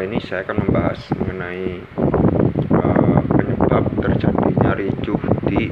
kali 0.00 0.16
ini 0.16 0.24
saya 0.24 0.48
akan 0.48 0.64
membahas 0.64 0.96
mengenai 1.12 1.76
uh, 2.72 3.20
penyebab 3.36 3.84
terjadinya 4.00 4.72
ricuh 4.72 5.20
di 5.44 5.68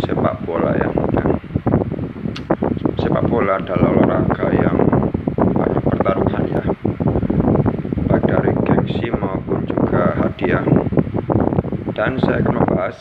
sepak 0.00 0.40
bola 0.48 0.72
ya. 0.80 0.88
Nah, 1.20 1.36
sepak 2.96 3.28
bola 3.28 3.60
adalah 3.60 3.92
olahraga 4.00 4.48
yang 4.56 4.80
banyak 5.44 5.84
pertaruhan 5.92 6.44
ya, 6.56 6.64
baik 8.08 8.24
dari 8.32 8.52
gengsi 8.64 9.12
maupun 9.12 9.60
juga 9.68 10.16
hadiah. 10.16 10.64
Dan 11.92 12.16
saya 12.16 12.40
akan 12.40 12.64
membahas 12.64 12.96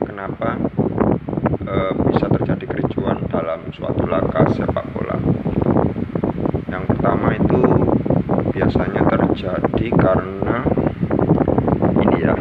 kenapa 0.00 0.64
uh, 1.68 1.92
bisa 2.08 2.24
terjadi 2.40 2.64
kericuan 2.72 3.20
dalam 3.28 3.68
suatu 3.76 4.08
laga 4.08 4.48
sepak 4.56 4.96
bola. 4.96 5.20
Yang 6.72 6.84
pertama 6.88 7.36
itu 7.36 7.60
biasanya 8.56 9.04
terjadi 9.36 9.92
karena 10.00 10.64
ini 12.08 12.24
ya 12.24 12.32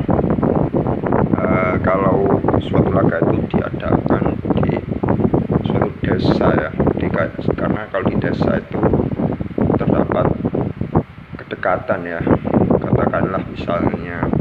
uh, 1.36 1.76
kalau 1.84 2.40
suatu 2.64 2.88
laga 2.88 3.20
itu 3.20 3.52
diadakan 3.52 4.40
di 4.56 4.80
suatu 5.68 5.92
desa 6.00 6.48
ya 6.56 6.72
di, 6.96 7.12
karena 7.52 7.84
kalau 7.92 8.08
di 8.08 8.16
desa 8.16 8.64
itu 8.64 8.80
terdapat 9.76 10.40
kedekatan 11.36 12.00
ya. 12.08 12.24
Katakanlah 12.80 13.44
misalnya 13.44 14.32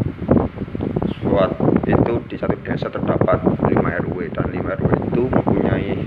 suatu 1.19 1.75
itu 1.91 2.15
di 2.31 2.37
satu 2.39 2.55
desa 2.63 2.87
terdapat 2.87 3.43
5 3.67 3.75
RW 3.75 4.31
dan 4.31 4.47
5 4.55 4.63
RW 4.63 4.91
itu 5.11 5.23
mempunyai 5.27 6.07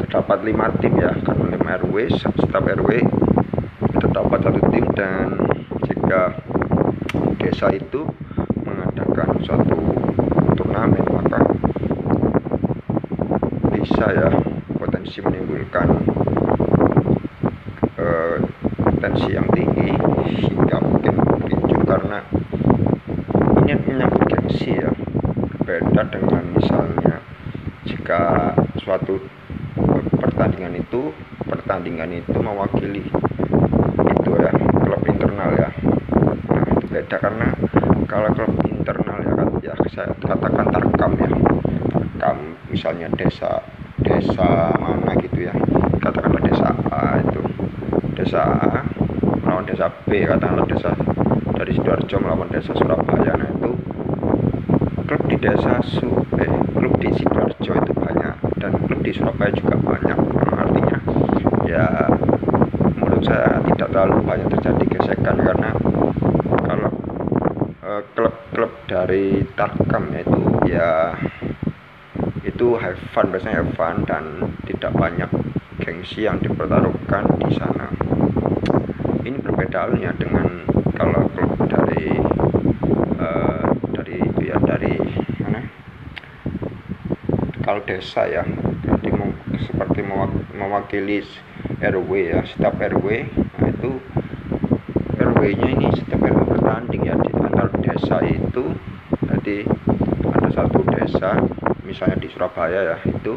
terdapat 0.00 0.38
5 0.48 0.80
tim 0.80 0.96
ya. 0.96 1.12
Karena 1.20 1.44
5 1.60 1.80
RW 1.84 1.96
setiap 2.16 2.64
RW 2.64 3.04
terdapat 4.14 4.38
satu 4.46 4.63
desa 7.54 7.70
itu 7.70 8.02
mengadakan 8.66 9.30
suatu 9.46 9.78
turnamen 10.58 11.06
maka 11.06 11.38
bisa 13.70 14.10
ya 14.10 14.26
potensi 14.74 15.22
menimbulkan 15.22 16.02
uh, 17.94 18.42
tensi 18.98 19.38
yang 19.38 19.46
tinggi 19.54 19.94
hingga 20.50 20.82
mungkin 20.82 21.14
ricu 21.46 21.78
karena 21.86 22.26
ini 23.70 23.78
menyangkut 23.86 24.26
gengsi 24.34 24.74
ya 24.74 24.90
berbeda 25.62 26.10
dengan 26.10 26.58
misalnya 26.58 27.22
jika 27.86 28.50
suatu 28.82 29.22
pertandingan 30.18 30.74
itu 30.74 31.14
pertandingan 31.46 32.18
itu 32.18 32.34
mewakili 32.34 33.06
ya 34.42 34.50
klub 34.82 35.02
internal 35.06 35.54
ya 35.54 35.70
nah 36.50 36.66
itu 36.68 36.86
beda 36.90 37.16
karena 37.44 38.08
kalau 38.08 38.28
klub 38.32 38.52
internal 38.64 39.18
ya 39.20 39.32
kan 39.36 39.48
ya 39.60 39.74
saya 39.92 40.08
katakan 40.16 40.66
tarkam 40.72 41.12
ya. 41.20 41.28
Tarkam 41.92 42.36
misalnya 42.72 43.08
desa 43.20 43.60
desa 44.00 44.72
mana 44.80 45.12
gitu 45.20 45.48
ya. 45.48 45.54
Katakanlah 46.00 46.40
desa 46.40 46.68
A 46.88 47.20
itu. 47.20 47.42
Desa 48.16 48.40
A 48.40 48.80
melawan 49.44 49.68
desa 49.68 49.92
B 50.08 50.24
katakanlah 50.24 50.64
desa 50.64 50.90
dari 51.52 51.72
sidoarjo 51.76 52.16
melawan 52.22 52.48
desa 52.48 52.72
Surabaya. 52.72 53.32
Nah 53.36 53.50
itu 53.52 53.70
klub 55.04 55.22
di 55.28 55.36
desa 55.36 55.84
Su 55.84 56.08
eh, 56.40 56.48
klub 56.72 56.94
di 56.96 57.12
sidoarjo 57.12 57.72
itu 57.76 57.92
banyak 57.92 58.36
dan 58.56 58.72
klub 58.88 59.00
di 59.04 59.12
Surabaya 59.12 59.52
juga 59.52 59.76
banyak. 59.76 60.18
Artinya 60.48 60.98
ya 61.68 61.84
saya 63.24 63.56
tidak 63.72 63.88
terlalu 63.88 64.20
banyak 64.20 64.48
terjadi 64.52 64.84
gesekan 64.84 65.36
karena 65.40 65.70
kalau 66.68 66.90
eh, 67.80 68.02
klub-klub 68.12 68.72
uh, 68.72 68.84
dari 69.14 69.46
Tarkam 69.54 70.10
itu 70.10 70.42
ya 70.66 71.14
itu 72.42 72.74
have 72.82 72.98
fun 73.14 73.30
biasanya 73.30 73.62
have 73.62 73.70
fun 73.78 74.02
dan 74.10 74.42
tidak 74.66 74.90
banyak 74.90 75.30
gengsi 75.78 76.26
yang 76.26 76.42
dipertaruhkan 76.42 77.22
di 77.38 77.54
sana. 77.54 77.94
Ini 79.22 79.38
berbeda 79.38 79.86
halnya 79.86 80.10
dengan 80.18 80.66
kalau 80.98 81.30
klub 81.30 81.54
dari 81.62 82.18
uh, 83.22 83.70
dari 83.94 84.18
ya 84.42 84.58
dari 84.58 84.98
mana? 85.38 85.62
Kalau 87.62 87.86
desa 87.86 88.26
ya 88.26 88.42
jadi 88.82 89.14
seperti 89.62 90.02
mewakili 90.58 91.22
RW 91.78 92.10
ya 92.34 92.42
setiap 92.50 92.82
RW 92.82 93.30
nah 93.62 93.70
itu 93.70 93.90
RW 95.22 95.40
nya 95.54 95.68
ini 95.70 95.86
setiap 96.02 96.18
RW 96.18 96.58
bertanding 96.58 97.06
ya 97.06 97.14
di 97.14 97.30
antar 97.30 97.70
desa 97.78 98.18
itu 98.26 98.74
jadi 99.44 99.68
ada 100.40 100.48
satu 100.56 100.80
desa 100.88 101.36
misalnya 101.84 102.16
di 102.16 102.32
Surabaya 102.32 102.96
ya 102.96 102.98
itu 103.04 103.36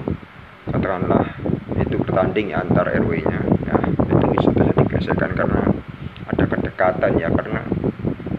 katakanlah 0.72 1.35
itu 1.84 2.00
bertanding 2.00 2.56
ya 2.56 2.63
antar 2.63 2.88
RW 2.95 3.28
nya 3.28 3.44
ya 3.68 3.75
itu 3.91 4.25
bisa 4.40 4.47
terjadi 4.56 4.84
gesekan 4.88 5.35
karena 5.35 5.68
ada 6.31 6.44
kedekatan 6.47 7.12
ya 7.19 7.28
karena 7.28 7.59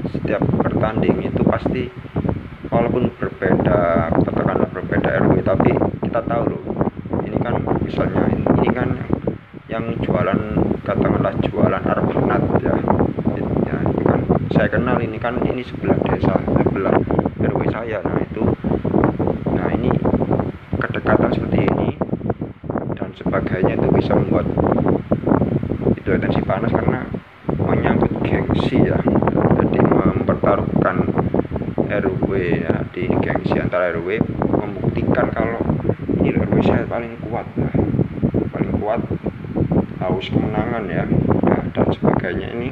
setiap 0.08 0.40
bertanding 0.48 1.28
itu 1.28 1.44
pasti 1.44 1.92
walaupun 2.72 3.12
berbeda 3.20 4.16
katakanlah 4.16 4.72
berbeda 4.72 5.28
RW 5.28 5.44
tapi 5.44 5.76
kita 6.08 6.24
tahu 6.24 6.48
loh 6.48 6.64
ini 7.28 7.36
kan 7.36 7.52
misalnya 7.84 8.32
ini 8.32 8.68
kan 8.72 8.96
yang 9.68 9.92
jualan 10.00 10.40
katakanlah 10.88 11.36
jualan 11.44 11.84
arbonat 11.84 12.42
ya. 12.64 12.80
Ya 13.68 13.76
ini 13.84 14.02
kan 14.08 14.20
saya 14.56 14.72
kenal 14.72 14.96
ini 15.04 15.20
kan 15.20 15.36
ini 15.44 15.60
sebelah 15.60 16.00
desa 16.08 16.40
sebelah 16.78 17.07
saya 17.88 18.04
nah 18.04 18.21
itu 18.21 18.44
nah 19.49 19.72
ini 19.72 19.88
kedekatan 20.76 21.32
seperti 21.32 21.65
ini 21.72 21.97
dan 22.93 23.16
sebagainya 23.16 23.81
itu 23.81 23.88
bisa 23.97 24.12
membuat 24.12 24.44
itu 25.97 26.04
tensi 26.21 26.44
panas 26.44 26.69
karena 26.69 27.09
menyangkut 27.56 28.12
gengsi 28.21 28.77
ya. 28.84 29.00
Jadi 29.56 29.81
mempertaruhkan 29.81 31.00
RW 31.88 32.28
ya 32.60 32.84
di 32.93 33.09
gengsi 33.25 33.56
antara 33.56 33.88
RW 33.97 34.21
membuktikan 34.53 35.32
kalau 35.32 35.65
ini 36.21 36.37
RW 36.37 36.60
saya 36.60 36.84
paling 36.84 37.16
kuat 37.25 37.48
ya 37.56 37.72
paling 38.53 38.72
kuat 38.77 39.00
haus 40.04 40.28
kemenangan 40.28 40.84
ya 40.93 41.09
nah, 41.41 41.65
dan 41.72 41.88
sebagainya. 41.88 42.53
Ini 42.53 42.69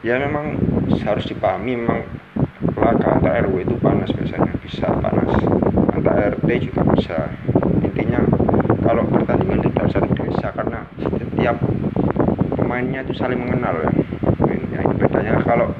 ya 0.00 0.16
memang 0.24 0.56
harus 1.04 1.28
dipahami 1.28 1.76
memang 1.76 2.19
laga 2.76 3.18
antar 3.18 3.46
RW 3.48 3.64
itu 3.64 3.74
panas 3.80 4.10
biasanya. 4.12 4.52
Bisa 4.60 4.88
panas. 5.00 5.32
Antar 5.96 6.36
RT 6.38 6.48
juga 6.70 6.82
bisa. 6.96 7.32
Intinya 7.84 8.20
kalau 8.84 9.04
pertandingan 9.08 9.64
di 9.64 9.70
dalam 9.72 9.90
satu 9.90 10.10
desa 10.16 10.48
karena 10.52 10.80
setiap 11.00 11.56
pemainnya 12.56 13.04
itu 13.04 13.14
saling 13.16 13.40
mengenal 13.40 13.80
ya. 13.80 13.90
Ya 14.70 14.80
ini 14.86 14.94
bedanya 14.96 15.42
kalau 15.42 15.70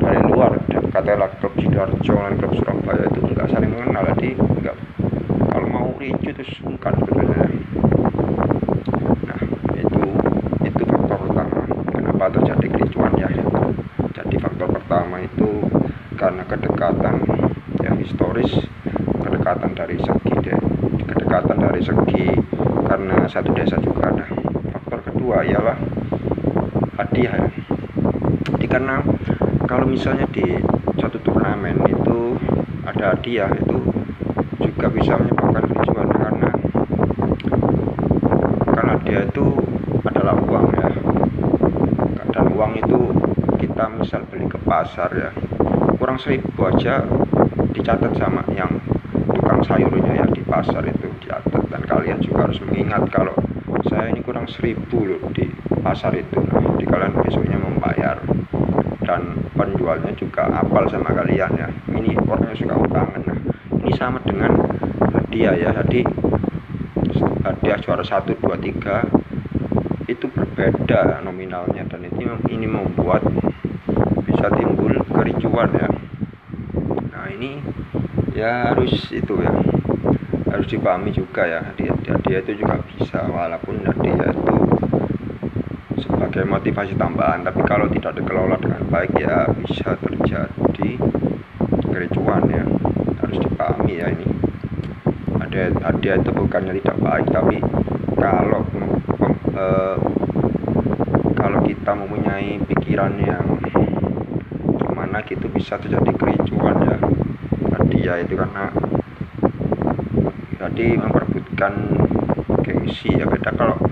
dari 0.00 0.20
luar 0.24 0.56
katakanlah 0.68 1.30
klub 1.42 1.54
Sidoarjo 1.60 2.14
dan 2.16 2.34
klub 2.40 2.52
Surabaya 2.56 3.04
itu 3.08 3.20
enggak 3.24 3.48
saling 3.52 3.70
mengenal. 3.72 4.02
Jadi 4.16 4.34
enggak 4.36 4.76
kalau 5.52 5.68
mau 5.68 5.88
ricu 6.00 6.32
itu 6.32 6.44
sungkan 6.60 6.96
sebenarnya 7.04 7.48
terjadi 12.28 12.66
kericuan 12.76 13.12
ya 13.16 13.28
jadi 14.12 14.36
faktor 14.36 14.68
pertama 14.68 15.24
itu 15.24 15.64
karena 16.20 16.37
kedekatan 16.48 17.20
ya 17.84 17.92
historis 18.00 18.48
kedekatan 19.20 19.76
dari 19.76 20.00
segi 20.00 20.32
de, 20.40 20.56
kedekatan 21.04 21.60
dari 21.60 21.84
segi 21.84 22.32
karena 22.88 23.28
satu 23.28 23.52
desa 23.52 23.76
juga 23.84 24.08
ada. 24.08 24.24
Faktor 24.72 25.00
kedua 25.12 25.44
ialah 25.44 25.76
hadiah. 26.96 27.52
Jadi 28.48 28.64
karena 28.64 29.04
kalau 29.68 29.84
misalnya 29.84 30.24
di 30.32 30.56
satu 30.96 31.20
turnamen 31.20 31.84
itu 31.84 32.40
ada 32.88 33.12
hadiah 33.12 33.52
itu 33.52 33.84
juga 34.64 34.88
bisa 34.88 35.20
menyebabkan 35.20 35.68
kericuan 35.68 36.08
karena 36.16 36.50
karena 38.72 38.94
dia 39.04 39.20
itu 39.28 39.46
adalah 40.08 40.34
uang 40.48 40.66
ya. 40.72 40.88
Uang 42.58 42.74
itu 42.74 42.98
kita 43.62 43.86
misal 43.86 44.26
beli 44.26 44.50
ke 44.50 44.58
pasar 44.66 45.14
ya 45.14 45.30
kurang 46.08 46.24
seribu 46.24 46.64
aja 46.64 47.04
dicatat 47.76 48.16
sama 48.16 48.40
yang 48.56 48.80
tukang 49.28 49.60
sayurnya 49.60 50.24
ya 50.24 50.26
di 50.32 50.40
pasar 50.40 50.80
itu 50.88 51.04
dicatat. 51.20 51.68
Dan 51.68 51.84
kalian 51.84 52.16
juga 52.24 52.48
harus 52.48 52.56
mengingat 52.64 53.12
kalau 53.12 53.36
saya 53.92 54.08
ini 54.08 54.24
kurang 54.24 54.48
seribu 54.48 55.04
loh 55.04 55.20
di 55.36 55.44
pasar 55.84 56.16
itu. 56.16 56.40
Nah, 56.40 56.64
jadi 56.64 56.84
kalian 56.88 57.12
besoknya 57.12 57.60
membayar. 57.60 58.24
Dan 59.04 59.36
penjualnya 59.52 60.16
juga 60.16 60.48
apal 60.48 60.88
sama 60.88 61.12
kalian 61.12 61.52
ya. 61.60 61.68
Ini 61.92 62.16
orangnya 62.24 62.56
suka 62.56 62.88
utangan 62.88 63.20
nah 63.28 63.36
ini 63.76 63.92
sama 63.92 64.24
dengan 64.24 64.56
hadiah 65.12 65.60
ya. 65.60 65.76
Jadi 65.76 66.08
hadiah 67.44 67.78
juara 67.84 68.00
1, 68.00 68.32
2, 68.32 68.56
3 68.56 70.08
itu 70.08 70.24
berbeda 70.24 71.20
nominalnya. 71.20 71.84
Dan 71.84 72.08
itu 72.08 72.24
ini 72.48 72.64
membuat 72.64 73.28
bisa 74.24 74.48
timbul 74.56 74.96
kericuan 75.18 75.70
ya. 75.74 75.88
Nah 77.10 77.26
ini 77.34 77.58
ya 78.38 78.70
harus 78.70 79.10
itu 79.10 79.34
ya. 79.42 79.52
Harus 80.48 80.66
dipahami 80.70 81.10
juga 81.10 81.42
ya. 81.44 81.60
Dia, 81.74 81.92
dia, 82.06 82.14
dia 82.22 82.38
itu 82.40 82.62
juga 82.62 82.78
bisa 82.86 83.26
walaupun 83.26 83.82
dia 83.82 84.30
itu 84.30 84.56
sebagai 85.98 86.46
motivasi 86.46 86.94
tambahan. 86.94 87.42
Tapi 87.42 87.60
kalau 87.66 87.90
tidak 87.90 88.14
dikelola 88.22 88.56
dengan 88.62 88.86
baik 88.86 89.12
ya 89.18 89.50
bisa 89.58 89.98
terjadi 89.98 90.90
kericuan 91.90 92.46
ya. 92.46 92.64
Harus 93.18 93.38
dipahami 93.42 93.98
ya 93.98 94.06
ini. 94.14 94.26
Ada 95.42 95.74
hadiah 95.90 96.16
itu 96.22 96.30
bukannya 96.30 96.78
tidak 96.78 96.96
baik 97.02 97.26
tapi 97.34 97.58
kalau 98.18 98.62
eh, 99.56 99.96
kalau 101.38 101.58
kita 101.64 101.92
mempunyai 101.94 102.58
pikiran 102.68 103.14
yang 103.22 103.58
mana 105.18 105.26
gitu 105.34 105.50
bisa 105.50 105.74
terjadi 105.82 106.14
kericuan 106.14 106.78
ya. 106.86 106.94
Hadiah 107.74 108.22
itu 108.22 108.38
karena 108.38 108.70
jadi 110.62 110.94
memperbutkan 110.94 111.74
gengsi 112.62 113.10
ya. 113.18 113.26
Beda 113.26 113.50
kalau 113.58 113.82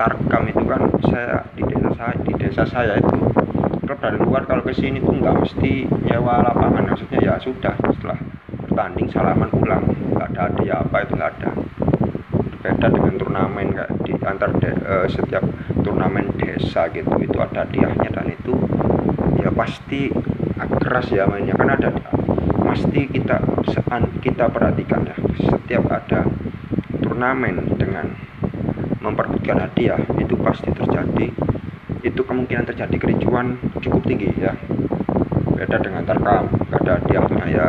tarkam 0.00 0.48
itu 0.48 0.64
kan 0.64 0.88
saya 1.04 1.44
di 1.52 1.68
desa 1.68 1.92
saya 1.92 2.16
di 2.24 2.32
desa 2.32 2.64
saya 2.64 2.96
itu 2.96 3.12
kalau 3.84 4.00
dari 4.00 4.18
luar 4.24 4.48
kalau 4.48 4.64
ke 4.64 4.72
sini 4.72 5.04
tuh 5.04 5.20
nggak 5.20 5.36
mesti 5.44 5.84
nyewa 5.84 6.48
lapangan. 6.48 6.96
Maksudnya 6.96 7.28
ya 7.28 7.34
sudah 7.36 7.76
setelah 7.76 8.16
bertanding 8.64 9.12
salaman 9.12 9.52
pulang. 9.52 9.84
Nggak 9.84 10.32
ada 10.32 10.40
hadiah 10.48 10.80
apa 10.80 10.96
itu 11.04 11.12
nggak 11.12 11.32
ada. 11.36 11.50
Beda 12.64 12.86
dengan 12.88 13.14
turnamen 13.20 13.68
kayak 13.76 13.90
di 14.08 14.12
antar 14.24 14.48
de, 14.56 14.72
uh, 14.80 15.04
setiap 15.12 15.44
turnamen 15.84 16.32
desa 16.40 16.88
gitu. 16.88 17.12
Itu 17.20 17.36
ada 17.36 17.68
hadiahnya 17.68 18.08
dan 18.16 18.32
itu 18.32 18.56
ya 19.40 19.48
pasti 19.56 20.12
keras 20.68 21.08
ya 21.14 21.24
mainnya 21.24 21.56
kan 21.56 21.72
ada 21.72 21.88
pasti 22.66 23.08
kita 23.08 23.40
kita 24.20 24.52
perhatikan 24.52 25.08
ya 25.08 25.16
setiap 25.48 25.88
ada 25.88 26.28
turnamen 27.00 27.78
dengan 27.78 28.10
memperbutkan 29.00 29.64
hadiah 29.64 30.00
itu 30.20 30.36
pasti 30.40 30.68
terjadi. 30.70 31.32
Itu 32.00 32.24
kemungkinan 32.24 32.68
terjadi 32.68 32.96
kericuan 32.96 33.60
cukup 33.80 34.04
tinggi 34.08 34.32
ya. 34.36 34.56
Beda 35.56 35.76
dengan 35.80 36.04
tarkam 36.04 36.48
ada 36.72 37.00
hadiahnya 37.00 37.44
ya. 37.48 37.68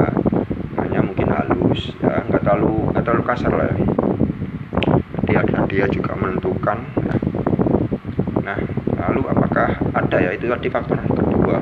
Hanya 0.79 0.99
mungkin 1.03 1.27
halus 1.31 1.95
ya. 1.99 2.23
Nggak 2.27 2.43
terlalu 2.43 2.91
nggak 2.91 3.03
terlalu 3.03 3.23
kasar 3.27 3.51
lah 3.51 3.67
ya. 3.71 3.77
Hadiah 5.31 5.63
dia 5.71 5.85
juga 5.87 6.11
menentukan 6.19 6.77
ya. 7.07 7.15
nah 8.43 8.59
lalu 9.07 9.21
apakah 9.31 9.79
ada 9.95 10.17
ya? 10.19 10.35
Itu 10.35 10.51
tadi 10.51 10.67
faktor 10.67 10.99
kedua 11.07 11.59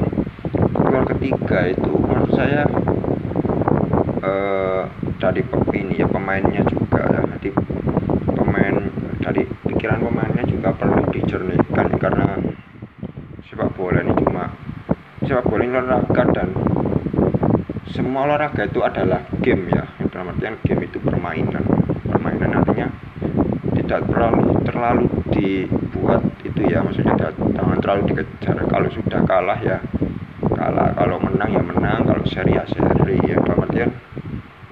faktor 0.90 1.06
ketiga 1.14 1.70
itu 1.70 1.94
menurut 2.02 2.34
saya 2.34 2.66
eh, 4.26 4.84
dari 5.22 5.46
ini 5.78 6.02
ya 6.02 6.10
pemainnya 6.10 6.66
juga 6.66 7.06
ya 7.14 7.22
jadi 7.38 7.54
pemain 8.34 8.74
dari 9.22 9.46
pikiran 9.70 10.02
pemainnya 10.02 10.50
juga 10.50 10.74
perlu 10.74 11.06
dijernihkan 11.14 11.94
karena 12.02 12.42
sepak 13.46 13.70
bola 13.78 14.02
ini 14.02 14.18
cuma 14.18 14.50
sepak 15.30 15.46
bola 15.46 15.62
ini 15.62 15.78
olahraga 15.78 16.24
dan 16.34 16.50
semua 17.94 18.26
olahraga 18.26 18.66
itu 18.66 18.82
adalah 18.82 19.22
game 19.46 19.70
ya. 19.70 19.86
Dalam 20.10 20.34
artian 20.34 20.58
game 20.66 20.90
itu 20.90 20.98
permainan. 20.98 21.66
Permainan 22.10 22.66
artinya 22.66 22.90
tidak 23.78 24.10
terlalu 24.10 24.58
terlalu 24.66 25.06
dibuat 25.38 26.22
itu 26.42 26.66
ya. 26.66 26.82
Maksudnya 26.82 27.14
jangan 27.30 27.78
terlalu 27.78 28.02
dikejar. 28.14 28.58
Kalau 28.70 28.90
sudah 28.94 29.22
kalah 29.26 29.60
ya 29.62 29.78
kalah 30.60 30.92
kalau 30.92 31.24
menang 31.24 31.56
ya 31.56 31.64
menang. 31.64 32.04
Kalau 32.04 32.24
seri 32.28 32.60
ya 32.60 32.68
seri. 32.68 33.16
Ya 33.24 33.40
dalam 33.40 33.64
artian 33.64 33.96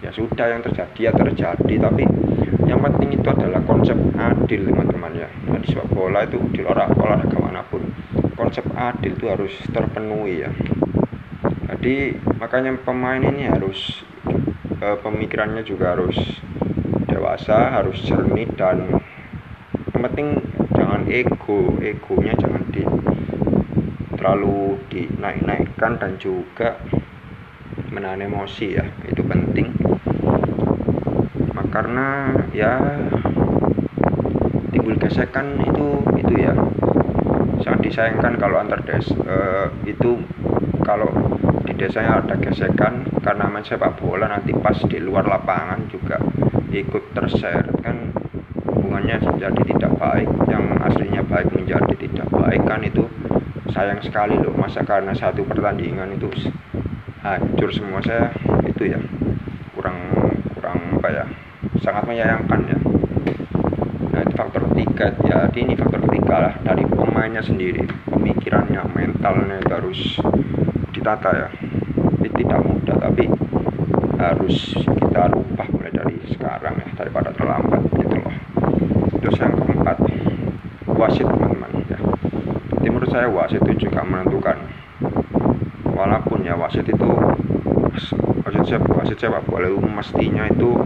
ya 0.03 0.11
sudah. 0.11 0.51
Yang 0.51 0.61
terjadi 0.71 0.99
ya 0.99 1.11
terjadi. 1.15 1.73
Tapi 1.79 2.03
yang 2.67 2.83
penting 2.83 3.15
itu 3.15 3.27
adalah 3.31 3.63
konsep 3.63 3.95
adil 4.19 4.67
teman-teman 4.67 5.15
ya. 5.15 5.29
Nah, 5.47 5.63
di 5.63 5.67
sepak 5.71 5.87
bola 5.95 6.27
itu 6.27 6.35
di 6.51 6.59
olahraga 6.67 6.99
olahraga 6.99 7.37
mana 7.39 7.63
pun 7.63 7.87
konsep 8.35 8.67
adil 8.75 9.15
itu 9.15 9.25
harus 9.31 9.53
terpenuhi 9.71 10.43
ya. 10.43 10.51
Jadi 11.71 12.19
makanya 12.35 12.75
pemain 12.83 13.23
ini 13.23 13.47
harus 13.47 14.03
eh, 14.83 14.97
pemikirannya 14.99 15.63
juga 15.63 15.95
harus 15.95 16.19
dewasa 17.07 17.71
harus 17.79 17.95
jernih 18.03 18.51
dan 18.59 18.99
yang 19.95 20.01
penting 20.11 20.27
jangan 20.75 21.07
ego. 21.07 21.71
Egonya 21.79 22.35
jangan 22.35 22.63
di 22.69 22.83
terlalu 24.27 24.75
dinaik-naikkan 24.91 26.03
dan 26.03 26.19
juga 26.19 26.75
menahan 27.95 28.27
emosi 28.27 28.75
ya. 28.75 28.83
Itu 29.07 29.24
penting. 29.24 29.71
Nah, 31.56 31.63
karena 31.71 32.35
ya 32.51 32.75
timbul 34.75 35.00
gesekan 35.00 35.63
itu 35.63 36.03
itu 36.19 36.44
ya 36.44 36.51
sangat 37.63 37.88
disayangkan 37.88 38.35
kalau 38.35 38.59
antar 38.59 38.83
des 38.83 39.07
uh, 39.15 39.71
itu 39.88 40.19
kalau 40.83 41.07
di 41.63 41.71
desanya 41.80 42.19
ada 42.19 42.35
gesekan 42.35 43.07
karena 43.23 43.47
main 43.47 43.63
sepak 43.63 43.95
bola 43.95 44.27
nanti 44.27 44.51
pas 44.51 44.75
di 44.75 45.00
luar 45.00 45.23
lapangan 45.23 45.88
juga 45.88 46.19
ikut 46.75 47.15
terseret 47.15 47.80
kan 47.80 48.12
hubungannya 48.75 49.23
jadi 49.39 49.62
tidak 49.71 49.95
baik 49.95 50.27
yang 50.51 50.68
aslinya 50.83 51.23
baik 51.23 51.47
menjadi 51.56 51.95
tidak 51.95 52.27
baik 52.27 52.68
kan 52.68 52.83
itu 52.83 53.07
sayang 53.71 53.99
sekali 53.99 54.39
loh 54.39 54.55
masa 54.55 54.83
karena 54.83 55.11
satu 55.11 55.43
pertandingan 55.43 56.15
itu 56.15 56.29
hancur 57.23 57.69
semua 57.73 57.99
saya 58.03 58.31
itu 58.63 58.93
ya. 58.93 58.99
Kurang 59.75 59.97
kurang 60.55 60.79
apa 60.99 61.09
ya 61.11 61.25
sangat 61.83 62.03
menyayangkan 62.07 62.59
ya. 62.67 62.77
Nah 64.13 64.19
itu 64.23 64.33
faktor 64.35 64.61
ketiga 64.73 65.13
ya 65.27 65.47
ini 65.55 65.73
faktor 65.75 66.01
ketiga 66.09 66.35
lah 66.49 66.53
dari 66.63 66.83
pemainnya 66.87 67.43
sendiri 67.43 67.85
pemikirannya 68.07 68.81
mentalnya 68.93 69.57
itu 69.59 69.71
harus 69.73 69.99
ditata 70.95 71.29
ya. 71.35 71.47
Ini 72.23 72.29
tidak 72.33 72.59
mudah 72.65 72.97
tapi 72.97 73.25
harus 74.17 74.73
kita 74.73 75.29
rubah 75.29 75.67
mulai 75.69 75.93
dari 75.93 76.17
sekarang 76.33 76.81
ya 76.81 76.87
daripada 76.97 77.29
terlambat 77.35 77.81
gitu 77.94 78.15
loh. 78.18 78.33
Terus 79.21 79.37
yang 79.37 79.53
keempat 79.53 79.97
wasit 80.97 81.30
teman-teman 81.30 81.85
ya 81.94 81.99
jadi 82.81 82.89
menurut 82.89 83.06
saya 83.18 83.33
wasit 83.33 83.66
itu 83.66 83.90
juga 83.90 84.06
menentukan. 84.06 84.62
Walaupun 85.90 86.45
ya 86.45 86.54
wasit 86.54 86.86
itu 86.86 87.09
wasit 88.45 88.62
sepak 88.69 88.94
wasit 88.94 89.18
sepak 89.18 89.42
bola 89.50 89.74
mestinya 89.74 90.45
itu 90.45 90.78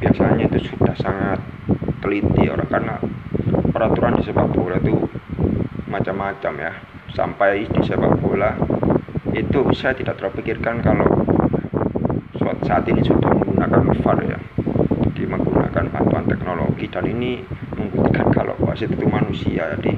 biasanya 0.00 0.48
itu 0.48 0.72
sudah 0.72 0.96
sangat 0.96 1.44
teliti 2.00 2.48
orang 2.48 2.64
karena 2.72 2.96
peraturan 3.76 4.16
di 4.16 4.24
sepak 4.24 4.56
bola 4.56 4.80
itu 4.80 4.96
macam-macam 5.84 6.52
ya. 6.64 6.72
Sampai 7.12 7.68
di 7.68 7.80
sepak 7.84 8.16
bola 8.24 8.56
itu 9.36 9.60
saya 9.76 9.92
tidak 9.92 10.16
terpikirkan 10.16 10.80
kalau 10.80 11.04
saat 12.64 12.88
ini 12.88 13.04
sudah 13.04 13.28
menggunakan 13.36 13.92
VAR 14.00 14.18
ya. 14.24 14.40
Di 15.12 15.28
menggunakan 15.28 15.92
bantuan 15.92 16.24
teknologi 16.24 16.88
dan 16.88 17.04
ini 17.04 17.44
membuktikan 17.94 18.26
kalau 18.34 18.58
wasit 18.66 18.90
itu 18.90 19.06
manusia 19.06 19.70
jadi 19.78 19.94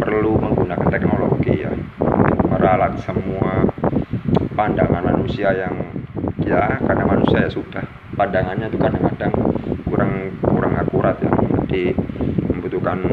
perlu 0.00 0.40
menggunakan 0.40 0.88
teknologi 0.88 1.68
ya. 1.68 1.72
Meralat 2.48 2.96
semua 3.04 3.68
pandangan 4.56 5.04
manusia 5.04 5.52
yang 5.52 5.76
ya 6.40 6.80
karena 6.80 7.04
manusia 7.04 7.44
ya 7.44 7.50
sudah. 7.52 7.84
Pandangannya 8.16 8.72
itu 8.72 8.80
kadang-kadang 8.80 9.32
kurang 9.84 10.32
kurang 10.40 10.80
akurat 10.80 11.20
ya. 11.20 11.28
Jadi 11.68 11.92
membutuhkan 12.48 13.04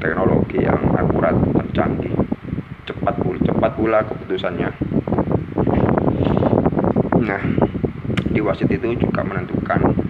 teknologi 0.00 0.64
yang 0.64 0.80
akurat 0.96 1.36
dan 1.36 1.68
canggih. 1.76 2.16
Cepat 2.88 3.20
pula 3.20 3.38
cepat 3.44 3.72
pula 3.76 3.98
keputusannya. 4.00 4.70
Nah 7.20 7.42
di 8.32 8.40
wasit 8.40 8.72
itu 8.72 8.96
juga 8.96 9.20
menentukan 9.20 10.05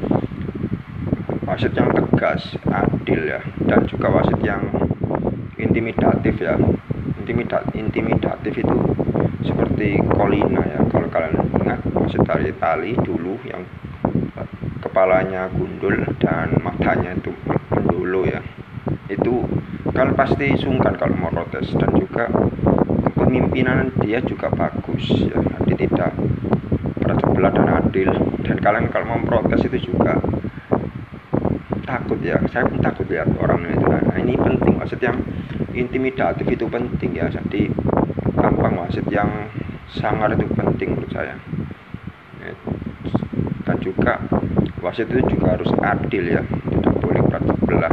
wasit 1.56 1.72
yang 1.72 1.88
tegas 1.88 2.52
adil 2.68 3.32
ya. 3.32 3.40
Dan 3.64 3.88
juga 3.88 4.12
wasit 4.12 4.36
yang 4.44 4.60
intimidatif 5.56 6.36
ya. 6.36 6.52
Intimidat 7.16 7.64
intimidatif 7.72 8.60
itu 8.60 8.76
seperti 9.40 10.04
Colina 10.04 10.60
ya. 10.68 10.84
Kalau 10.92 11.08
kalian 11.08 11.48
ingat 11.64 11.80
wasit 11.96 12.20
dari 12.28 12.52
Itali 12.52 12.92
dulu 13.00 13.40
yang 13.48 13.64
kepalanya 14.84 15.48
gundul 15.48 15.96
dan 16.20 16.60
matanya 16.60 17.16
itu 17.16 17.32
mendulu 17.72 18.28
ya. 18.28 18.44
Itu 19.08 19.48
kan 19.96 20.12
pasti 20.12 20.60
sungkan 20.60 21.00
kalau 21.00 21.16
mau 21.16 21.32
protes. 21.32 21.72
Dan 21.72 21.88
juga 21.96 22.28
kepemimpinan 23.16 23.96
dia 24.04 24.20
juga 24.20 24.52
bagus 24.52 25.08
ya. 25.24 25.40
Jadi 25.64 25.88
tidak 25.88 26.12
pada 27.00 27.16
sebelah 27.16 27.48
dan 27.56 27.68
adil. 27.80 28.12
Dan 28.44 28.60
kalian 28.60 28.92
kalau 28.92 29.16
mau 29.16 29.24
protes 29.24 29.64
itu 29.64 29.88
juga 29.88 30.20
takut 32.06 32.22
ya. 32.22 32.38
Saya 32.54 32.70
pun 32.70 32.78
takut 32.78 33.10
lihat 33.10 33.26
orang 33.42 33.66
itu 33.66 33.82
nah 33.82 34.14
ini 34.14 34.38
penting 34.38 34.78
wasit 34.78 35.02
yang 35.02 35.18
intimidatif 35.74 36.46
itu 36.46 36.70
penting 36.70 37.18
ya. 37.18 37.26
Jadi 37.26 37.66
tampang 38.38 38.78
wasit 38.78 39.02
yang 39.10 39.50
sangar 39.90 40.30
itu 40.30 40.46
penting 40.54 40.94
menurut 40.94 41.10
saya. 41.10 41.34
Ya, 42.38 42.54
dan 43.66 43.76
juga 43.82 44.22
wasit 44.78 45.10
itu 45.10 45.18
juga 45.34 45.58
harus 45.58 45.66
adil 45.82 46.30
ya. 46.30 46.46
Tidak 46.46 46.94
boleh 47.02 47.26
berat 47.26 47.42
sebelah. 47.42 47.92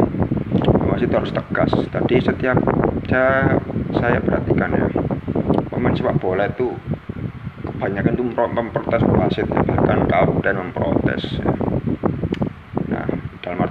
Wasit 0.93 1.09
harus 1.09 1.33
tegas. 1.33 1.73
Tadi 1.89 2.15
setiap 2.21 2.61
saya 3.09 3.57
saya 3.97 4.21
perhatikan 4.21 4.77
ya. 4.77 4.87
Pemain 5.73 5.97
sepak 5.97 6.21
bola 6.21 6.45
itu 6.45 6.69
kebanyakan 7.65 8.13
itu 8.13 8.23
memprotes 8.29 9.01
wasit 9.17 9.49
ya. 9.49 9.61
Bahkan 9.65 10.05
kapten 10.05 10.53
memprotes 10.61 11.25
ya 11.41 11.72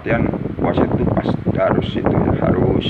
artian 0.02 0.26
wasit 0.58 0.90
itu 0.98 1.06
pas 1.14 1.30
harus 1.62 1.94
itu 1.94 2.10
ya 2.10 2.34
harus 2.42 2.86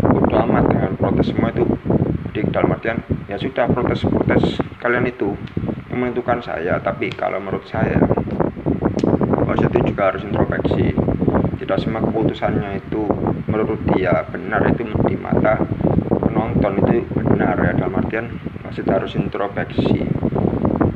bodo 0.00 0.40
amat 0.40 0.64
dengan 0.72 0.96
protes 0.96 1.28
semua 1.28 1.52
itu. 1.52 1.68
Di 2.32 2.48
dalam 2.48 2.72
artian 2.72 2.96
ya 3.28 3.36
sudah 3.36 3.68
protes-protes 3.68 4.56
kalian 4.80 5.04
itu 5.04 5.36
menentukan 5.92 6.40
saya 6.40 6.80
tapi 6.80 7.12
kalau 7.12 7.36
menurut 7.44 7.68
saya 7.68 8.00
wasit 9.44 9.68
itu 9.68 9.92
juga 9.92 10.16
harus 10.16 10.24
introspeksi. 10.24 10.96
Tidak 11.60 11.76
semua 11.76 12.00
keputusannya 12.00 12.80
itu 12.80 13.04
menurut 13.44 13.76
dia 13.92 14.24
benar 14.32 14.64
itu 14.64 14.88
di 15.12 15.16
mata 15.20 15.60
penonton 16.24 16.88
itu 16.88 17.04
benar 17.12 17.60
ya 17.60 17.76
dalam 17.76 18.00
artian 18.00 18.32
wasit 18.64 18.88
harus 18.88 19.12
introspeksi 19.12 20.08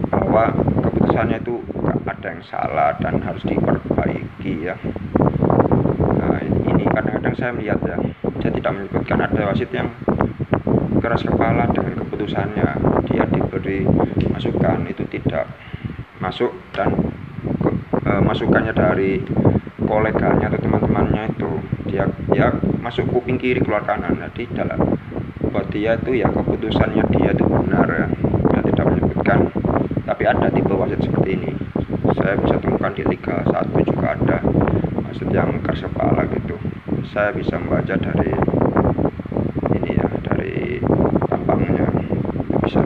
bahwa 0.08 0.56
keputusannya 0.56 1.36
itu 1.36 1.60
ada 2.08 2.32
yang 2.32 2.44
salah 2.48 2.96
dan 2.96 3.20
harus 3.20 3.44
diperbaiki 3.44 4.72
ya 4.72 4.78
ini 6.40 6.84
kadang-kadang 6.88 7.34
saya 7.36 7.50
melihat 7.52 7.80
ya 7.84 7.96
saya 8.40 8.52
tidak 8.58 8.72
menyebutkan 8.74 9.18
ada 9.22 9.40
wasit 9.50 9.70
yang 9.74 9.90
keras 11.02 11.26
kepala 11.26 11.66
dengan 11.74 11.98
keputusannya. 12.06 12.68
Dia 13.10 13.26
diberi 13.26 13.82
masukan 14.30 14.86
itu 14.86 15.02
tidak 15.10 15.50
masuk 16.22 16.54
dan 16.70 16.94
ke, 17.58 17.70
e, 18.06 18.10
masukannya 18.22 18.70
dari 18.70 19.18
koleganya 19.82 20.46
atau 20.46 20.62
teman-temannya 20.62 21.34
itu. 21.34 21.50
Dia 21.90 22.06
dia 22.30 22.54
masuk 22.78 23.10
kuping 23.10 23.42
kiri 23.42 23.58
keluar 23.58 23.82
kanan. 23.82 24.22
Jadi 24.30 24.46
dalam 24.54 24.94
buat 25.50 25.66
dia 25.74 25.98
itu 25.98 26.22
ya 26.22 26.30
keputusannya 26.30 27.02
dia 27.18 27.34
itu 27.34 27.44
benar 27.50 27.86
ya. 27.90 28.06
Dia 28.54 28.60
tidak 28.70 28.86
menyebutkan 28.94 29.38
tapi 30.06 30.22
ada 30.26 30.46
tipe 30.54 30.70
wasit 30.70 31.02
seperti 31.02 31.34
ini. 31.34 31.50
Saya 32.14 32.38
bisa 32.38 32.62
temukan 32.62 32.94
di 32.94 33.02
Liga 33.10 33.42
1 33.42 33.74
juga 33.82 34.14
ada 34.14 34.38
keras 35.62 35.84
kepala 35.84 36.24
gitu 36.32 36.56
saya 37.12 37.28
bisa 37.36 37.60
membaca 37.60 37.92
dari 37.92 38.32
ini 39.76 40.00
ya 40.00 40.08
dari 40.24 40.80
tampangnya. 41.28 41.84
Bisa. 42.64 42.80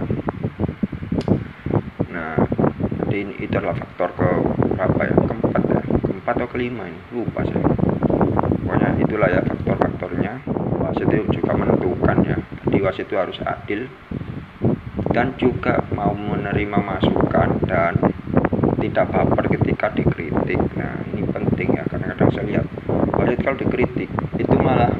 Nah 2.10 2.34
jadi 3.06 3.16
ini 3.22 3.34
itu 3.38 3.54
adalah 3.54 3.78
faktor 3.78 4.10
ke 4.18 4.28
berapa 4.74 5.00
ya? 5.06 5.14
Keempat 5.14 5.62
ya? 5.70 5.80
Keempat 6.02 6.34
atau 6.42 6.48
kelima 6.50 6.90
ini? 6.90 6.98
Lupa 7.14 7.46
saya. 7.46 7.70
Pokoknya 8.66 8.98
itulah 8.98 9.28
ya 9.30 9.40
faktor-faktornya. 9.46 10.32
Wasit 10.82 11.06
itu 11.06 11.38
juga 11.38 11.54
menentukan 11.54 12.16
ya. 12.26 12.36
Jadi 12.66 12.78
wasit 12.82 13.06
itu 13.06 13.14
harus 13.14 13.38
adil 13.46 13.86
dan 15.14 15.38
juga 15.38 15.86
mau 15.94 16.12
menerima 16.12 16.78
masukan 16.82 17.62
dan 17.70 17.94
tidak 18.82 19.06
baper 19.14 19.54
ketika 19.54 19.94
dikritik. 19.94 20.58
Nah 20.74 20.98
ini 21.14 21.22
penting 21.30 21.78
ya 21.78 21.85
kadang-kadang 22.26 22.34
saya 22.34 22.44
lihat. 22.50 22.66
Wasit 23.16 23.40
kalau 23.42 23.58
dikritik 23.58 24.10
itu 24.36 24.56
malah 24.58 24.92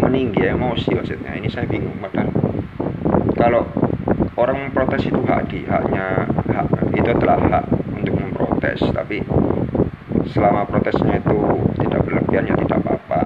meninggi 0.00 0.42
emosi 0.50 0.96
wasitnya 0.96 1.38
ini 1.38 1.48
saya 1.52 1.68
bingung 1.68 1.94
padahal 2.02 2.32
kalau 3.38 3.62
orang 4.34 4.68
memprotes 4.68 5.06
itu 5.06 5.20
hak 5.22 5.46
di 5.52 5.62
haknya 5.68 6.26
hak 6.50 6.66
itu 6.96 7.08
adalah 7.12 7.38
hak 7.38 7.64
untuk 7.94 8.14
memprotes. 8.16 8.80
Tapi 8.90 9.22
selama 10.32 10.66
protesnya 10.66 11.20
itu 11.20 11.38
tidak 11.80 12.00
berlebihan 12.08 12.50
ya 12.50 12.54
tidak 12.66 12.78
apa-apa. 12.84 13.22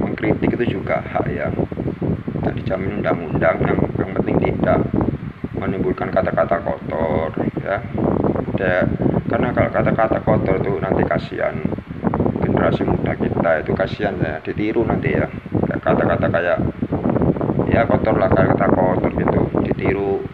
Mengkritik 0.00 0.54
itu 0.60 0.78
juga 0.78 1.02
hak 1.02 1.26
ya. 1.32 1.48
Tidak 1.50 2.52
dijamin 2.62 3.02
undang-undang 3.02 3.56
yang, 3.64 3.80
yang 3.98 4.10
penting 4.22 4.36
tidak 4.38 4.80
menimbulkan 5.56 6.12
kata-kata 6.12 6.62
kotor 6.62 7.32
ya 7.64 7.82
ya 8.64 8.82
karena 9.28 9.52
kalau 9.52 9.70
kata-kata 9.70 10.18
kotor 10.24 10.56
itu 10.62 10.72
nanti 10.80 11.02
kasihan 11.04 11.56
generasi 12.40 12.82
muda 12.86 13.12
kita 13.18 13.50
itu 13.60 13.72
kasihan 13.76 14.14
ya 14.22 14.40
ditiru 14.40 14.86
nanti 14.86 15.12
ya. 15.12 15.26
Kata-kata 15.82 16.26
kayak 16.26 16.58
ya 17.70 17.86
kotor 17.86 18.18
lah 18.18 18.30
kata 18.32 18.66
kotor 18.72 19.10
gitu 19.14 19.40
ditiru 19.66 20.24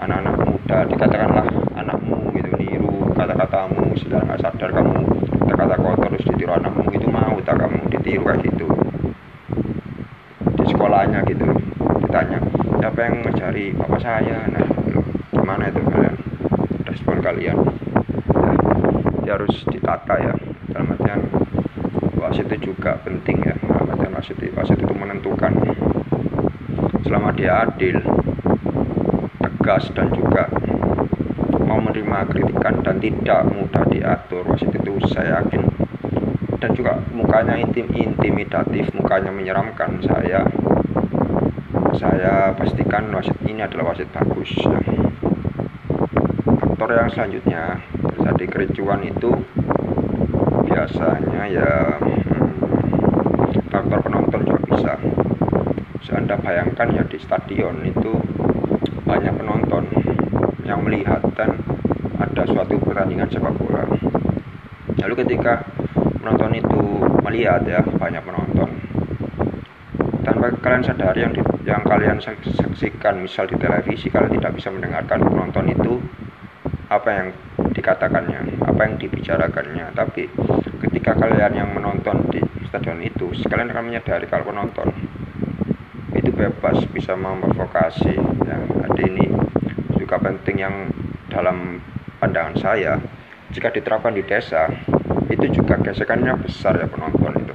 anak-anak 0.00 0.34
muda. 0.42 0.78
Dikatakanlah 0.90 1.46
anakmu 1.78 2.34
gitu 2.34 2.50
niru 2.58 3.12
kata-katamu 3.14 3.94
sudah 3.98 4.20
nggak 4.26 4.40
sadar 4.42 4.70
kamu 4.74 5.02
kata-kata 5.46 5.76
kotor 5.78 6.08
terus 6.14 6.26
ditiru 6.34 6.52
anakmu 6.58 6.90
itu 6.94 7.06
mau 7.10 7.36
tak 7.46 7.62
kamu 7.62 7.78
ditiru 7.90 8.22
kayak 8.26 8.42
gitu. 8.42 8.66
Di 10.58 10.64
sekolahnya 10.66 11.22
gitu 11.30 11.46
ditanya 12.06 12.38
siapa 12.78 12.98
yang 13.06 13.14
mencari 13.22 13.74
bapak 13.74 14.00
saya. 14.02 14.38
Nah 14.50 14.66
gimana 15.30 15.70
itu 15.70 15.80
kalian 15.86 16.16
respon 16.98 17.22
kalian. 17.22 17.54
Ya, 19.22 19.38
harus 19.38 19.62
ditata 19.70 20.18
ya. 20.18 20.34
Dalam 20.74 20.98
artian 20.98 21.30
wasit 22.18 22.50
itu 22.50 22.74
juga 22.74 22.98
penting 23.06 23.38
ya. 23.46 23.54
Dalam 23.54 23.94
artian 23.94 24.18
wasit, 24.18 24.34
wasit 24.50 24.82
itu 24.82 24.94
menentukan. 24.98 25.54
Selama 27.06 27.30
dia 27.38 27.62
adil 27.62 28.02
tegas 29.38 29.94
dan 29.94 30.10
juga 30.10 30.50
mau 31.62 31.78
menerima 31.78 32.18
kritikan 32.34 32.82
dan 32.82 32.98
tidak 32.98 33.46
mudah 33.46 33.86
diatur 33.86 34.42
wasit 34.50 34.74
itu 34.74 34.98
saya 35.06 35.38
yakin. 35.38 35.70
Dan 36.58 36.74
juga 36.74 36.98
mukanya 37.14 37.62
intim 37.62 37.86
intimidatif 37.94 38.90
mukanya 38.90 39.30
menyeramkan. 39.30 40.02
Saya 40.02 40.50
saya 41.94 42.58
pastikan 42.58 43.14
wasit 43.14 43.38
ini 43.46 43.62
adalah 43.62 43.94
wasit 43.94 44.10
bagus. 44.10 44.50
ya 44.66 45.07
faktor 46.88 47.04
yang 47.04 47.12
selanjutnya. 47.12 47.64
Terjadi 48.16 48.44
kericuan 48.48 49.04
itu 49.04 49.28
biasanya 50.64 51.44
ya 51.44 52.00
hmm, 52.00 53.60
faktor 53.68 54.00
penonton 54.08 54.40
juga 54.48 54.60
bisa. 54.72 54.92
Bisa 56.00 56.16
anda 56.16 56.40
bayangkan 56.40 56.88
ya 56.96 57.04
di 57.04 57.20
stadion 57.20 57.84
itu 57.84 58.08
banyak 59.04 59.36
penonton 59.36 59.84
yang 60.64 60.80
melihat 60.80 61.20
dan 61.36 61.60
ada 62.24 62.48
suatu 62.48 62.80
pertandingan 62.80 63.28
sepak 63.28 63.52
bola. 63.60 63.84
Lalu 65.04 65.14
ketika 65.28 65.68
penonton 66.24 66.56
itu 66.56 67.04
melihat 67.20 67.68
ya 67.68 67.84
banyak 67.84 68.24
penonton. 68.24 68.80
Tanpa 70.24 70.56
kalian 70.56 70.88
sadari 70.88 71.20
yang 71.20 71.36
di, 71.36 71.44
yang 71.68 71.84
kalian 71.84 72.16
saksikan 72.16 73.20
misal 73.20 73.44
di 73.44 73.60
televisi 73.60 74.08
kalian 74.08 74.40
tidak 74.40 74.56
bisa 74.56 74.72
mendengarkan 74.72 75.20
penonton 75.20 75.68
itu 75.68 76.00
apa 76.88 77.08
yang 77.08 77.28
dikatakannya, 77.76 78.64
apa 78.64 78.80
yang 78.84 78.94
dibicarakannya. 78.96 79.92
Tapi 79.92 80.28
ketika 80.88 81.16
kalian 81.16 81.52
yang 81.56 81.70
menonton 81.72 82.24
di 82.32 82.40
stadion 82.68 83.00
itu, 83.04 83.32
sekalian 83.44 83.72
akan 83.72 83.84
menyadari 83.92 84.26
kalau 84.28 84.48
penonton 84.48 84.88
itu 86.16 86.30
bebas 86.32 86.84
bisa 86.90 87.12
memprovokasi. 87.14 88.16
Ya, 88.48 88.58
jadi 88.92 89.02
ini 89.12 89.24
juga 90.00 90.16
penting 90.18 90.56
yang 90.64 90.74
dalam 91.28 91.84
pandangan 92.18 92.56
saya, 92.56 92.96
jika 93.52 93.68
diterapkan 93.68 94.16
di 94.16 94.24
desa, 94.24 94.66
itu 95.28 95.46
juga 95.52 95.76
gesekannya 95.78 96.34
besar 96.40 96.80
ya 96.80 96.88
penonton 96.88 97.36
itu. 97.36 97.54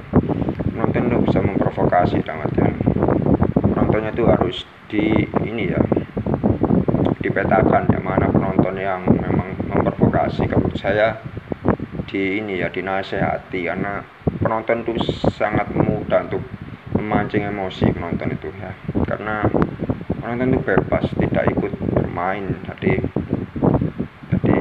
Penonton 0.72 1.02
itu 1.10 1.16
bisa 1.26 1.38
memprovokasi 1.42 2.22
dalam 2.22 2.46
artian 2.46 2.74
penontonnya 3.94 4.10
itu 4.10 4.26
harus 4.26 4.56
di 4.90 5.22
ini 5.46 5.70
ya 5.70 5.78
dipetakan 7.22 7.86
ya 7.94 8.02
mana 8.02 8.26
penonton 8.26 8.74
yang 8.74 9.06
memprovokasi 10.24 10.48
kalau 10.48 10.68
saya 10.80 11.20
di 12.08 12.40
ini 12.40 12.64
ya 12.64 12.72
dinasehati. 12.72 13.68
Karena 13.68 14.00
penonton 14.40 14.80
itu 14.84 14.92
sangat 15.36 15.68
mudah 15.76 16.24
untuk 16.24 16.40
memancing 16.96 17.44
emosi 17.44 17.92
penonton 17.92 18.32
itu 18.32 18.48
ya. 18.56 18.72
Karena 19.04 19.44
penonton 20.20 20.56
itu 20.56 20.60
bebas 20.64 21.04
tidak 21.20 21.44
ikut 21.52 21.72
bermain. 21.92 22.48
Jadi 22.64 22.92
jadi 24.32 24.56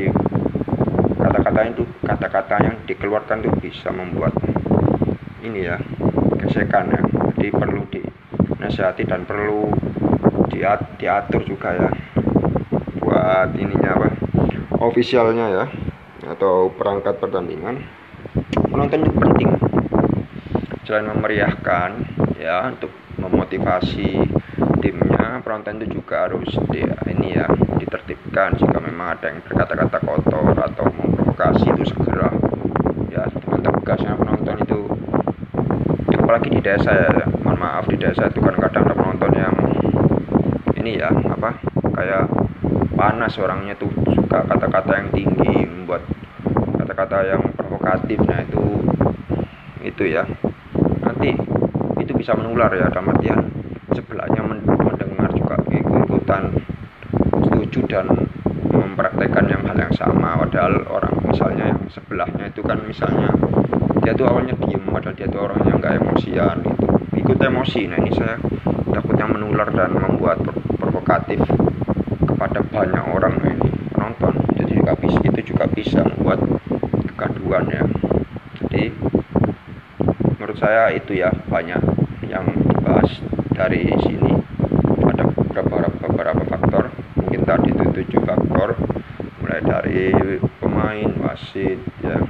kata-kata 1.16 1.60
itu 1.72 1.84
kata-kata 2.04 2.56
yang 2.60 2.76
dikeluarkan 2.84 3.48
itu 3.48 3.52
bisa 3.64 3.88
membuat 3.96 4.36
ini 5.40 5.64
ya 5.64 5.80
gesekan 6.44 6.92
ya. 6.92 7.02
Jadi 7.36 7.48
perlu 7.56 7.88
dinasehati 7.88 9.08
dan 9.08 9.24
perlu 9.24 9.72
diatur 11.00 11.42
juga 11.44 11.76
ya 11.76 11.90
buat 13.04 13.52
ininya 13.58 14.00
apa 14.00 14.23
ofisialnya 14.84 15.46
ya 15.48 15.66
atau 16.36 16.68
perangkat 16.72 17.20
pertandingan 17.20 17.84
penonton 18.68 19.08
itu 19.08 19.14
penting. 19.16 19.50
Selain 20.84 21.08
memeriahkan 21.08 21.90
ya 22.36 22.68
untuk 22.68 22.92
memotivasi 23.16 24.20
timnya 24.84 25.40
penonton 25.40 25.80
itu 25.80 26.00
juga 26.00 26.28
harus 26.28 26.52
di, 26.68 26.84
ini 27.08 27.40
ya 27.40 27.48
ditertibkan 27.80 28.60
jika 28.60 28.84
memang 28.84 29.16
ada 29.16 29.32
yang 29.32 29.40
berkata-kata 29.48 29.98
kotor 30.04 30.52
atau 30.60 30.86
memprovokasi 30.92 31.72
itu 31.72 31.84
segera. 31.88 32.32
Ya 33.08 33.24
dengan 33.32 33.62
tegasnya 33.64 34.20
penonton 34.20 34.58
itu 34.68 34.80
apalagi 36.20 36.50
di 36.52 36.60
desa 36.60 36.92
ya. 36.92 37.12
Mohon 37.44 37.58
maaf 37.60 37.86
di 37.88 37.96
desa 37.96 38.28
itu 38.28 38.40
kan 38.44 38.56
kadang 38.60 38.84
ada 38.92 38.96
penonton 38.96 39.32
yang 39.36 39.56
ini 40.76 41.00
ya 41.00 41.12
apa 41.12 41.56
kayak 41.96 42.28
panas 43.04 43.36
orangnya 43.36 43.76
tuh 43.76 43.92
suka 44.16 44.48
kata-kata 44.48 44.96
yang 44.96 45.10
tinggi 45.12 45.68
membuat 45.68 46.08
kata-kata 46.80 47.36
yang 47.36 47.44
provokatif. 47.52 48.16
Nah 48.24 48.40
itu 48.48 48.64
itu 49.84 50.04
ya. 50.08 50.24
Nanti 51.04 51.36
itu 52.00 52.12
bisa 52.16 52.32
menular 52.40 52.72
ya 52.72 52.88
dalam 52.88 53.12
artian 53.12 53.44
sebelahnya 53.92 54.40
mendengar 54.40 55.36
juga 55.36 55.60
ikut-ikutan 55.68 56.64
setuju 57.44 57.80
dan 57.92 58.08
mempraktekkan 58.72 59.52
yang 59.52 59.68
hal 59.68 59.76
yang 59.84 59.92
sama. 60.00 60.40
Padahal 60.40 60.88
orang 60.88 61.28
misalnya 61.28 61.76
yang 61.76 61.84
sebelahnya 61.92 62.56
itu 62.56 62.64
kan 62.64 62.80
misalnya 62.88 63.36
dia 64.00 64.16
tuh 64.16 64.32
awalnya 64.32 64.56
diem 64.64 64.80
padahal 64.88 65.16
dia 65.20 65.28
tuh 65.28 65.44
orangnya 65.44 65.76
nggak 65.76 65.94
emosian 66.00 66.56
gitu. 66.64 66.88
Ikut 67.20 67.36
emosi. 67.36 67.84
Nah 67.84 68.00
ini 68.00 68.16
saya 68.16 68.40
takutnya 68.96 69.28
menular 69.28 69.68
dan 69.76 69.92
membuat 69.92 70.40
provokatif 70.80 71.44
kepada 72.44 72.60
banyak 72.76 73.06
orang 73.08 73.40
ini 73.56 73.72
penonton 73.96 74.36
jadi 74.60 74.76
juga 74.76 75.00
bisa 75.00 75.20
itu 75.32 75.56
juga 75.56 75.64
bisa 75.64 76.04
membuat 76.04 76.44
kegaduhan 77.16 77.72
ya. 77.72 77.84
Jadi 78.60 78.92
menurut 80.36 80.58
saya 80.60 80.92
itu 80.92 81.24
ya 81.24 81.32
banyak 81.48 81.80
yang 82.28 82.44
dibahas 82.68 83.24
dari 83.56 83.88
sini. 84.04 84.44
Ada 85.08 85.24
beberapa 85.24 85.88
beberapa 86.04 86.44
faktor. 86.52 86.92
Mungkin 87.16 87.48
tadi 87.48 87.72
itu 87.72 87.84
tujuh 87.96 88.22
faktor. 88.28 88.76
Mulai 89.40 89.64
dari 89.64 90.12
pemain 90.60 91.16
wasit 91.24 91.80
ya. 92.04 92.28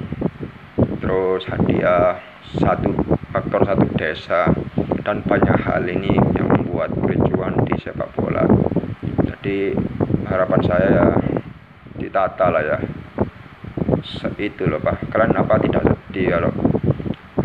Terus 0.77 1.41
hadiah 1.49 2.21
satu 2.61 2.93
faktor 3.33 3.65
satu 3.65 3.89
desa. 3.97 4.53
Dan 5.01 5.25
banyak 5.25 5.57
hal 5.57 5.89
ini 5.89 6.13
yang 6.37 6.53
membuat 6.53 6.93
kericuan 7.01 7.57
di 7.65 7.81
sepak 7.81 8.13
bola. 8.13 8.45
Jadi 9.43 9.75
harapan 10.33 10.61
saya 10.65 10.87
ya 10.89 11.05
ditata 12.01 12.49
lah 12.49 12.63
ya. 12.65 12.77
Itu 14.33 14.65
loh 14.65 14.81
pak. 14.81 15.13
Kalian 15.13 15.37
apa 15.39 15.61
tidak 15.61 15.85
sedih 15.85 16.35
kalau 16.35 16.51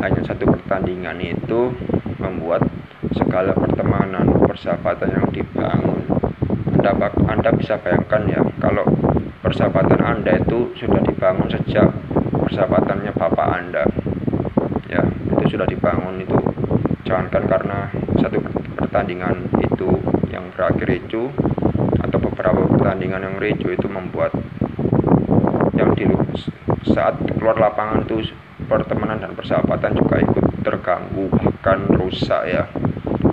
hanya 0.01 0.21
satu 0.25 0.49
pertandingan 0.49 1.21
itu 1.21 1.71
membuat 2.19 2.65
segala 3.15 3.53
pertemanan 3.53 4.25
persahabatan 4.49 5.15
yang 5.15 5.27
dibangun? 5.31 6.03
Anda, 6.75 7.13
anda 7.29 7.51
bisa 7.55 7.77
bayangkan 7.79 8.23
ya 8.27 8.41
kalau 8.59 8.89
persahabatan 9.45 10.01
anda 10.01 10.41
itu 10.41 10.73
sudah 10.81 11.05
dibangun 11.05 11.47
sejak 11.53 11.93
persahabatannya 12.41 13.13
bapak 13.15 13.49
anda. 13.53 13.85
Ya 14.89 15.05
itu 15.37 15.55
sudah 15.55 15.69
dibangun 15.69 16.25
itu. 16.25 16.39
Jangankan 17.05 17.45
karena 17.47 17.79
satu 18.19 18.43
pertandingan 18.81 19.47
itu 19.61 19.89
yang 20.33 20.49
berakhir 20.57 20.89
atau 20.89 21.31
beberapa 22.39 22.71
pertandingan 22.71 23.27
yang 23.27 23.35
ricu 23.43 23.75
itu 23.75 23.91
membuat 23.91 24.31
yang 25.75 25.91
di 25.99 26.07
saat 26.95 27.19
keluar 27.35 27.59
lapangan 27.59 28.07
itu 28.07 28.31
pertemanan 28.71 29.19
dan 29.19 29.35
persahabatan 29.35 29.99
juga 29.99 30.23
ikut 30.23 30.63
terganggu 30.63 31.27
bahkan 31.35 31.83
rusak 31.99 32.47
ya. 32.47 32.71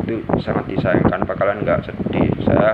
Itu 0.10 0.26
sangat 0.42 0.66
disayangkan. 0.74 1.22
Bakalan 1.22 1.62
nggak 1.62 1.86
sedih. 1.86 2.34
Saya 2.50 2.74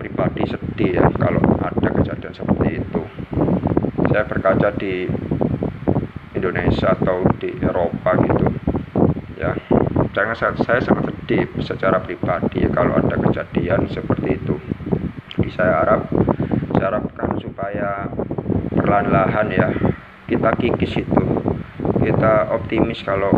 pribadi 0.00 0.48
sedih 0.48 0.96
ya 0.96 1.04
kalau 1.20 1.44
ada 1.60 1.88
kejadian 1.92 2.32
seperti 2.32 2.80
itu. 2.80 3.02
Saya 4.08 4.24
berkaca 4.24 4.72
di 4.80 5.04
Indonesia 6.32 6.96
atau 6.96 7.20
di 7.36 7.52
Eropa 7.60 8.16
gitu. 8.24 8.48
Ya 9.36 9.52
jangan 10.16 10.32
saya, 10.32 10.56
saya 10.64 10.80
sangat 10.80 11.12
sedih 11.12 11.44
secara 11.60 12.00
pribadi 12.00 12.64
kalau 12.72 12.96
ada 12.96 13.20
kejadian 13.20 13.84
seperti 13.92 14.40
itu 14.40 14.56
jadi 15.46 15.62
saya 15.62 15.74
harap 15.78 16.02
saya 16.74 16.86
harapkan 16.90 17.30
supaya 17.38 18.10
perlahan-lahan 18.74 19.46
ya 19.54 19.70
kita 20.26 20.50
kikis 20.58 21.06
itu. 21.06 21.22
Kita 22.02 22.50
optimis 22.50 22.98
kalau 23.06 23.30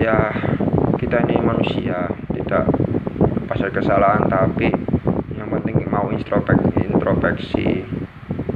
ya 0.00 0.32
kita 0.96 1.28
ini 1.28 1.44
manusia 1.44 2.08
tidak 2.32 2.72
pasal 3.52 3.68
kesalahan 3.68 4.32
tapi 4.32 4.72
yang 5.36 5.52
penting 5.60 5.84
mau 5.92 6.08
introspeksi, 6.08 6.88
introspeksi 6.88 7.84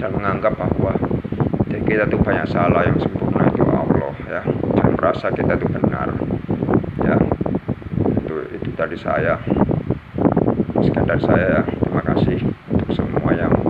dan 0.01 0.17
menganggap 0.17 0.57
bahwa 0.57 0.97
kita 1.69 2.09
tuh 2.09 2.25
banyak 2.25 2.49
salah 2.49 2.81
yang 2.89 2.97
sempurna 2.97 3.45
itu 3.53 3.61
Allah 3.61 4.15
ya. 4.25 4.41
Jangan 4.81 4.93
merasa 4.97 5.29
kita 5.37 5.53
itu 5.61 5.69
benar 5.69 6.17
ya. 7.05 7.21
Itu 8.25 8.35
itu 8.57 8.73
dari 8.73 8.97
saya 8.97 9.37
sekian 10.95 11.11
dari 11.11 11.23
saya 11.27 11.47
ya 11.51 11.61
terima 11.83 12.03
kasih 12.07 12.39
untuk 12.71 12.89
semua 12.95 13.31
yang 13.35 13.64